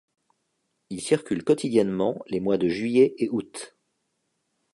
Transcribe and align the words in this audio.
Il 0.89 0.99
circule 0.99 1.43
quotidiennement 1.43 2.23
les 2.25 2.39
mois 2.39 2.57
de 2.57 2.67
juillet 2.67 3.13
et 3.19 3.29
août. 3.29 3.77